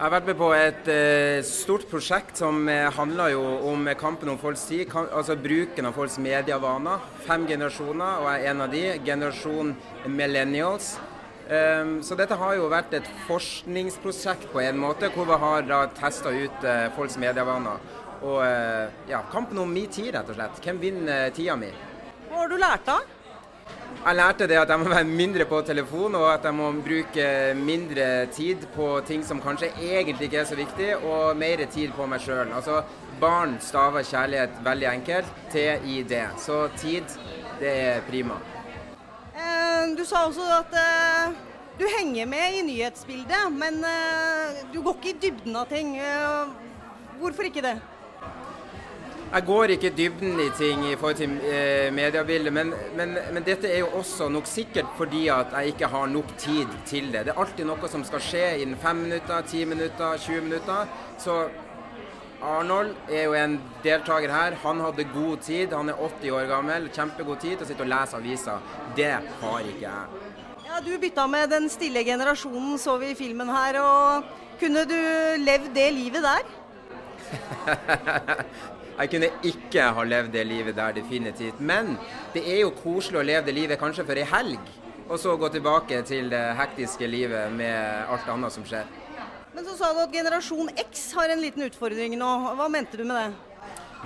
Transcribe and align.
Jeg 0.00 0.06
har 0.06 0.14
vært 0.14 0.28
med 0.30 0.36
på 0.40 0.46
et 0.56 0.86
uh, 0.88 1.38
stort 1.44 1.82
prosjekt 1.90 2.38
som 2.40 2.62
uh, 2.64 2.86
handler 2.96 3.34
jo 3.34 3.42
om 3.68 3.84
kampen 4.00 4.30
om 4.32 4.38
folks 4.40 4.62
tid. 4.64 4.86
Kan, 4.88 5.10
altså 5.12 5.36
bruken 5.36 5.90
av 5.90 5.92
folks 5.92 6.16
medievaner. 6.24 7.02
Fem 7.26 7.44
generasjoner, 7.44 8.22
og 8.22 8.30
jeg 8.30 8.46
er 8.46 8.54
en 8.54 8.64
av 8.64 8.72
de. 8.72 8.80
Generasjon 9.04 9.74
millennials. 10.08 10.94
Um, 11.50 11.98
så 12.00 12.16
dette 12.16 12.40
har 12.40 12.56
jo 12.56 12.72
vært 12.72 12.96
et 12.96 13.12
forskningsprosjekt 13.26 14.48
på 14.54 14.64
en 14.64 14.80
måte, 14.80 15.12
hvor 15.12 15.28
vi 15.28 15.40
har 15.44 15.68
da 15.68 15.84
testa 16.00 16.32
ut 16.32 16.64
uh, 16.64 16.88
folks 16.96 17.20
medievaner. 17.20 17.84
Og 18.24 18.40
ja, 19.08 19.20
kampen 19.32 19.60
om 19.60 19.68
min 19.68 19.92
tid, 19.92 20.14
rett 20.16 20.32
og 20.32 20.40
slett. 20.40 20.64
Hvem 20.64 20.80
vinner 20.80 21.28
tida 21.36 21.60
mi? 21.60 21.68
Hva 22.30 22.46
har 22.46 22.48
du 22.48 22.56
lært 22.60 22.88
av? 22.88 23.19
Jeg 24.00 24.16
lærte 24.16 24.46
det 24.48 24.56
at 24.56 24.70
jeg 24.72 24.80
må 24.80 24.88
være 24.88 25.04
mindre 25.04 25.44
på 25.44 25.58
telefon, 25.60 26.14
og 26.16 26.30
at 26.32 26.44
jeg 26.48 26.54
må 26.56 26.70
bruke 26.72 27.24
mindre 27.54 28.06
tid 28.32 28.62
på 28.74 28.86
ting 29.06 29.24
som 29.26 29.42
kanskje 29.44 29.68
egentlig 29.76 30.30
ikke 30.30 30.38
er 30.40 30.48
så 30.48 30.56
viktig, 30.56 30.94
og 31.04 31.36
mer 31.36 31.66
tid 31.68 31.92
på 31.92 32.06
meg 32.08 32.24
sjøl. 32.24 32.48
Altså, 32.56 32.80
barn 33.20 33.58
staver 33.60 34.06
kjærlighet 34.08 34.56
veldig 34.64 34.88
enkelt. 34.94 35.28
TID. 35.52 36.16
Så 36.40 36.62
tid, 36.80 37.12
det 37.60 37.74
er 37.76 38.00
prima. 38.08 38.40
Eh, 39.36 39.92
du 39.96 40.04
sa 40.08 40.24
også 40.24 40.48
at 40.56 40.80
eh, 40.80 41.36
du 41.76 41.84
henger 41.98 42.26
med 42.26 42.56
i 42.56 42.64
nyhetsbildet, 42.72 43.52
men 43.52 43.84
eh, 43.84 44.64
du 44.72 44.80
går 44.80 44.96
ikke 44.96 45.12
i 45.12 45.20
dybden 45.28 45.60
av 45.60 45.68
ting. 45.68 45.98
Hvorfor 47.20 47.52
ikke 47.52 47.68
det? 47.68 47.76
Jeg 49.30 49.44
går 49.46 49.70
ikke 49.76 49.92
dybden 49.94 50.40
i 50.42 50.48
ting 50.58 50.80
i 50.88 50.96
forhold 50.98 51.18
til 51.20 51.36
eh, 51.46 51.92
mediebildet, 51.94 52.50
men, 52.52 52.72
men, 52.98 53.12
men, 53.30 53.44
dette 53.46 53.68
er 53.70 53.84
jo 53.84 53.92
også 54.00 54.26
nok 54.28 54.48
sikkert 54.50 54.88
fordi 54.98 55.28
at 55.30 55.52
jeg 55.54 55.70
ikke 55.70 55.90
har 55.92 56.08
nok 56.10 56.32
tid 56.38 56.72
til 56.86 57.12
det. 57.12 57.28
Det 57.28 57.34
er 57.36 57.38
alltid 57.38 57.68
noe 57.68 57.90
som 57.92 58.02
skal 58.08 58.24
skje 58.26 58.42
innen 58.64 58.80
5 58.82 59.04
minutter, 59.04 59.46
10 59.46 59.68
minutter, 59.70 60.18
20 60.18 60.40
minutter. 60.48 60.90
Så 61.22 61.36
Arnold 62.42 62.90
er 63.06 63.28
jo 63.28 63.38
en 63.38 63.54
deltaker 63.84 64.34
her. 64.34 64.58
Han 64.64 64.82
hadde 64.82 65.06
god 65.14 65.46
tid. 65.46 65.78
Han 65.78 65.94
er 65.94 66.02
80 66.10 66.34
år 66.34 66.50
gammel. 66.50 66.90
Kjempegod 66.90 67.38
tid 67.38 67.54
til 67.54 67.68
å 67.68 67.70
sitte 67.70 67.86
og 67.86 67.92
lese 67.92 68.18
aviser. 68.18 68.70
Det 68.98 69.12
har 69.14 69.68
ikke 69.70 69.84
jeg. 69.84 70.22
Ja, 70.66 70.80
Du 70.82 70.90
bytta 70.98 71.30
med 71.30 71.54
den 71.54 71.70
stille 71.70 72.02
generasjonen, 72.02 72.78
så 72.82 72.98
vi 72.98 73.14
i 73.14 73.18
filmen 73.18 73.46
her. 73.46 73.78
og 73.78 74.58
Kunne 74.58 74.88
du 74.90 74.98
levd 75.38 75.70
det 75.78 75.92
livet 75.94 76.26
der? 76.26 76.59
Jeg 79.00 79.08
kunne 79.14 79.30
ikke 79.48 79.84
ha 79.96 80.02
levd 80.04 80.34
det 80.34 80.42
livet 80.44 80.76
der 80.76 80.92
definitivt. 80.92 81.60
Men 81.60 81.94
det 82.34 82.42
er 82.44 82.60
jo 82.66 82.74
koselig 82.82 83.22
å 83.22 83.24
leve 83.24 83.46
det 83.46 83.56
livet 83.56 83.80
kanskje 83.80 84.04
for 84.04 84.20
ei 84.20 84.26
helg, 84.28 84.72
og 85.08 85.16
så 85.18 85.36
gå 85.40 85.48
tilbake 85.54 86.02
til 86.08 86.28
det 86.32 86.42
hektiske 86.58 87.08
livet 87.08 87.54
med 87.54 88.10
alt 88.12 88.28
annet 88.28 88.52
som 88.52 88.66
skjer. 88.68 88.84
Men 89.54 89.64
så 89.66 89.78
sa 89.78 89.94
du 89.96 90.02
at 90.04 90.12
generasjon 90.12 90.68
X 90.78 91.08
har 91.16 91.32
en 91.32 91.40
liten 91.42 91.64
utfordring 91.66 92.12
nå. 92.20 92.28
Hva 92.58 92.68
mente 92.70 93.00
du 93.00 93.06
med 93.08 93.16
det? 93.16 93.30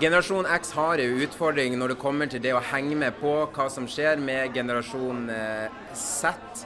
Generasjon 0.01 0.47
X 0.51 0.73
har 0.75 0.99
en 0.99 1.21
utfordring 1.27 1.77
når 1.79 1.93
det 1.93 1.99
kommer 2.01 2.31
til 2.31 2.43
det 2.43 2.55
å 2.57 2.63
henge 2.73 2.97
med 2.99 3.19
på 3.21 3.35
hva 3.55 3.69
som 3.71 3.85
skjer 3.91 4.19
med 4.23 4.55
generasjon 4.57 5.29
eh, 5.31 5.77
Z 5.95 6.65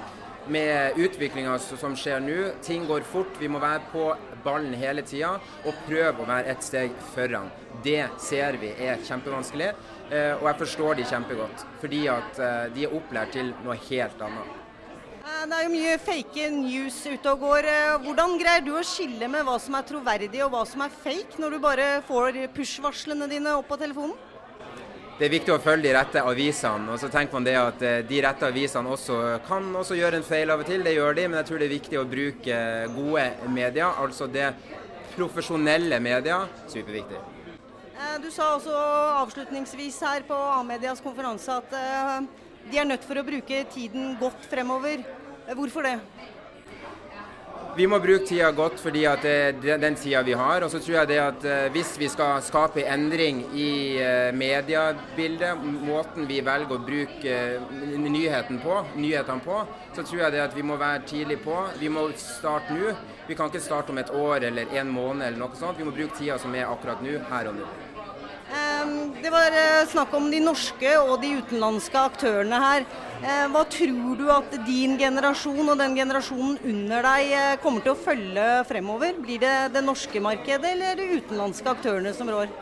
med 0.49 0.99
utviklinga 0.99 1.57
som 1.59 1.97
skjer 1.97 2.21
nå. 2.25 2.37
Ting 2.65 2.87
går 2.89 3.07
fort. 3.07 3.39
Vi 3.41 3.49
må 3.51 3.61
være 3.63 3.85
på 3.93 4.05
ballen 4.45 4.75
hele 4.79 5.05
tida 5.07 5.37
og 5.65 5.83
prøve 5.87 6.23
å 6.23 6.29
være 6.29 6.55
ett 6.55 6.65
steg 6.65 6.95
foran. 7.15 7.51
Det 7.85 8.09
ser 8.23 8.59
vi 8.61 8.73
er 8.75 9.03
kjempevanskelig, 9.07 9.73
eh, 10.11 10.33
og 10.39 10.47
jeg 10.49 10.61
forstår 10.63 10.99
de 10.99 11.11
kjempegodt. 11.11 11.67
Fordi 11.83 12.07
at 12.13 12.41
eh, 12.43 12.65
de 12.75 12.87
er 12.87 12.97
opplært 12.97 13.37
til 13.37 13.53
noe 13.65 13.77
helt 13.89 14.25
annet. 14.25 14.57
Eh, 15.19 15.45
det 15.51 15.59
er 15.59 15.67
jo 15.67 15.75
mye 15.75 15.99
fake 16.03 16.49
news 16.57 16.99
ute 17.07 17.35
og 17.35 17.45
går. 17.45 17.71
Hvordan 18.07 18.39
greier 18.41 18.65
du 18.67 18.73
å 18.79 18.87
skille 18.87 19.31
med 19.31 19.47
hva 19.47 19.59
som 19.63 19.77
er 19.79 19.87
troverdig 19.91 20.43
og 20.47 20.55
hva 20.57 20.65
som 20.67 20.83
er 20.87 20.97
fake, 21.05 21.39
når 21.39 21.55
du 21.55 21.63
bare 21.63 21.91
får 22.09 22.43
push-varslene 22.57 23.31
dine 23.31 23.59
opp 23.61 23.71
på 23.71 23.81
telefonen? 23.81 24.17
Det 25.19 25.27
er 25.27 25.33
viktig 25.33 25.51
å 25.51 25.59
følge 25.59 25.89
de 25.89 25.95
rette 25.97 26.23
avisene. 26.23 26.93
Og 26.95 27.01
så 27.03 27.09
tenker 27.11 27.35
man 27.35 27.47
det 27.47 27.57
at 27.59 27.81
eh, 27.83 28.03
de 28.07 28.21
rette 28.23 28.47
avisene 28.47 28.93
også 28.95 29.17
kan 29.49 29.67
også 29.81 29.99
gjøre 29.99 30.21
en 30.21 30.27
feil 30.27 30.53
av 30.55 30.63
og 30.63 30.69
til. 30.69 30.85
Det 30.87 30.95
gjør 30.95 31.19
de, 31.19 31.25
men 31.27 31.41
jeg 31.41 31.49
tror 31.49 31.59
det 31.59 31.67
er 31.67 31.75
viktig 31.75 31.99
å 31.99 32.07
bruke 32.07 32.61
gode 32.95 33.25
medier. 33.51 33.99
Altså 33.99 34.29
det 34.31 34.53
profesjonelle 35.17 35.99
medier. 36.03 36.47
Superviktig. 36.71 37.19
Eh, 37.99 38.17
du 38.23 38.31
sa 38.31 38.53
også 38.55 38.79
avslutningsvis 39.25 39.99
her 40.07 40.27
på 40.29 40.39
A-medias 40.55 41.03
konferanse 41.03 41.51
at 41.65 41.75
eh, 41.75 42.15
de 42.71 42.79
er 42.79 42.87
nødt 42.87 43.07
for 43.09 43.19
å 43.19 43.27
bruke 43.27 43.65
tiden 43.75 44.15
godt 44.23 44.47
fremover. 44.47 45.03
Hvorfor 45.59 45.89
det? 45.89 45.97
Vi 47.77 47.87
må 47.87 47.99
bruke 48.03 48.27
tida 48.27 48.49
godt 48.57 48.81
fordi 48.83 49.05
det 49.23 49.33
er 49.71 49.81
den 49.81 49.97
tida 49.99 50.23
vi 50.27 50.35
har. 50.39 50.65
Og 50.65 50.71
så 50.73 50.81
tror 50.83 50.97
jeg 51.01 51.11
det 51.11 51.19
at 51.23 51.45
eh, 51.47 51.67
hvis 51.75 51.93
vi 52.01 52.09
skal 52.11 52.43
skape 52.43 52.85
endring 52.89 53.45
i 53.55 53.71
eh, 54.03 54.31
mediebildet, 54.35 55.63
måten 55.87 56.27
vi 56.31 56.41
velger 56.45 56.75
å 56.75 56.81
bruke 56.83 57.35
eh, 57.35 57.99
nyheten 58.09 58.63
på, 58.65 58.81
nyhetene 58.97 59.45
på, 59.45 59.61
så 59.95 60.03
tror 60.03 60.25
jeg 60.25 60.37
det 60.37 60.45
at 60.47 60.57
vi 60.57 60.67
må 60.67 60.79
være 60.81 61.05
tidlig 61.11 61.41
på. 61.45 61.61
Vi 61.79 61.93
må 61.93 62.09
starte 62.19 62.75
nå. 62.75 62.97
Vi 63.29 63.37
kan 63.37 63.53
ikke 63.53 63.63
starte 63.63 63.93
om 63.93 64.01
et 64.01 64.11
år 64.15 64.49
eller 64.49 64.79
en 64.81 64.91
måned 64.93 65.29
eller 65.29 65.45
noe 65.45 65.59
sånt. 65.59 65.79
Vi 65.79 65.87
må 65.87 65.95
bruke 65.95 66.17
tida 66.19 66.41
som 66.41 66.55
er 66.57 66.71
akkurat 66.71 67.05
nå, 67.05 67.19
her 67.31 67.53
og 67.53 67.61
nå. 67.61 67.71
Det 69.23 69.31
var 69.35 69.55
snakk 69.91 70.13
om 70.15 70.31
de 70.31 70.41
norske 70.41 70.95
og 71.01 71.21
de 71.23 71.35
utenlandske 71.41 71.99
aktørene 72.11 72.61
her. 72.63 72.89
Eh, 73.19 73.49
hva 73.51 73.65
tror 73.67 74.15
du 74.15 74.29
at 74.31 74.53
din 74.63 74.93
generasjon 74.99 75.73
og 75.73 75.79
den 75.81 75.97
generasjonen 75.99 76.61
under 76.71 77.03
deg 77.03 77.33
eh, 77.35 77.57
kommer 77.59 77.83
til 77.83 77.97
å 77.97 77.99
følge 77.99 78.45
fremover? 78.69 79.17
Blir 79.19 79.41
det 79.43 79.55
det 79.75 79.83
norske 79.83 80.23
markedet 80.23 80.71
eller 80.77 80.95
de 81.01 81.09
utenlandske 81.19 81.73
aktørene 81.73 82.13
som 82.15 82.31
rår? 82.31 82.53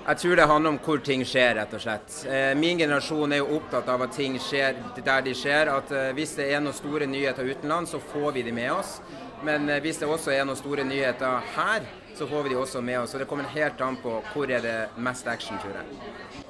Jeg 0.00 0.18
tror 0.22 0.40
det 0.40 0.48
handler 0.50 0.74
om 0.74 0.80
hvor 0.82 0.98
ting 1.06 1.22
skjer, 1.22 1.54
rett 1.60 1.76
og 1.76 1.84
slett. 1.84 2.18
Eh, 2.26 2.50
min 2.58 2.82
generasjon 2.82 3.36
er 3.36 3.44
jo 3.44 3.60
opptatt 3.60 3.92
av 3.94 4.02
at 4.08 4.16
ting 4.16 4.40
skjer 4.42 4.80
der 4.98 5.22
de 5.28 5.36
skjer. 5.38 5.70
At 5.70 5.94
hvis 6.18 6.34
det 6.40 6.50
er 6.50 6.64
noen 6.64 6.74
store 6.74 7.06
nyheter 7.06 7.46
utenlands, 7.46 7.94
så 7.94 8.02
får 8.10 8.40
vi 8.40 8.48
de 8.48 8.56
med 8.56 8.72
oss. 8.74 8.96
Men 9.42 9.70
hvis 9.80 9.98
det 9.98 10.08
også 10.08 10.34
er 10.34 10.44
noen 10.44 10.58
store 10.58 10.84
nyheter 10.84 11.40
her, 11.56 11.86
så 12.14 12.26
får 12.26 12.42
vi 12.42 12.48
de 12.52 12.56
også 12.60 12.80
med 12.84 12.98
oss. 13.00 13.10
Så 13.10 13.18
det 13.18 13.28
kommer 13.28 13.44
helt 13.54 13.80
an 13.80 13.96
på 14.02 14.18
hvor 14.34 14.50
er 14.50 14.60
det 14.60 14.78
mest 15.00 15.26
action, 15.26 15.58
tror 15.62 15.78
jeg. 15.78 16.46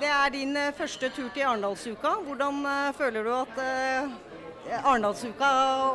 Det 0.00 0.08
er 0.08 0.30
din 0.32 0.56
eh, 0.56 0.72
første 0.72 1.10
tur 1.12 1.28
til 1.34 1.44
Arendalsuka. 1.44 2.14
Hvordan 2.24 2.64
eh, 2.64 2.92
føler 2.96 3.26
du 3.26 3.34
at 3.36 3.60
eh, 3.60 4.80
Arendalsuka 4.80 5.50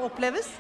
oppleves? 0.06 0.52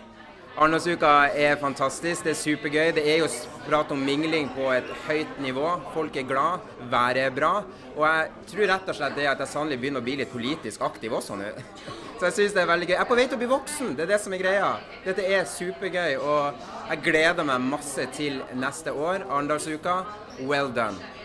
Arendalsuka 0.55 1.09
er 1.35 1.57
fantastisk, 1.59 2.23
det 2.23 2.31
er 2.31 2.37
supergøy. 2.39 2.93
Det 2.95 3.01
er 3.11 3.17
jo 3.19 3.25
prat 3.65 3.89
om 3.91 3.99
mingling 3.99 4.47
på 4.55 4.69
et 4.71 4.87
høyt 5.03 5.41
nivå. 5.43 5.65
Folk 5.91 6.15
er 6.15 6.23
glad, 6.29 6.63
været 6.91 7.19
er 7.25 7.33
bra. 7.35 7.49
Og 7.97 8.05
jeg 8.07 8.29
tror 8.47 8.71
rett 8.71 8.87
og 8.93 8.95
slett 8.95 9.17
det 9.19 9.25
at 9.27 9.43
jeg 9.43 9.51
sannelig 9.51 9.81
begynner 9.81 9.99
å 9.99 10.05
bli 10.05 10.15
litt 10.21 10.31
politisk 10.31 10.85
aktiv 10.87 11.11
også 11.17 11.35
nå. 11.41 11.51
Så 12.15 12.29
jeg 12.29 12.37
syns 12.37 12.55
det 12.55 12.63
er 12.63 12.71
veldig 12.71 12.87
gøy. 12.87 12.93
Jeg 12.95 13.03
er 13.03 13.09
på 13.09 13.19
vei 13.19 13.27
til 13.27 13.35
å 13.35 13.41
bli 13.41 13.51
voksen, 13.51 13.91
det 13.97 14.05
er 14.05 14.13
det 14.13 14.21
som 14.23 14.37
er 14.37 14.43
greia. 14.45 14.71
Dette 15.03 15.27
er 15.27 15.51
supergøy, 15.57 16.15
og 16.23 16.63
jeg 16.87 17.03
gleder 17.09 17.51
meg 17.51 17.67
masse 17.75 18.07
til 18.15 18.39
neste 18.55 18.95
år. 18.95 19.27
Arendalsuka, 19.27 19.99
well 20.47 20.71
done. 20.71 21.24